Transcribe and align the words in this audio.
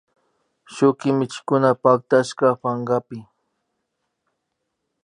Shuk 0.73 0.93
kimichikuna 0.99 1.69
pactashka 1.81 2.47
pankapi 2.61 3.17